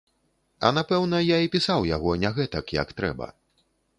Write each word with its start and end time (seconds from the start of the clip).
А 0.67 0.71
напэўна 0.77 1.19
я 1.21 1.37
і 1.47 1.51
пісаў 1.57 1.85
яго 1.89 2.15
не 2.25 2.33
гэтак, 2.39 2.65
як 2.81 2.95
трэба. 3.03 3.31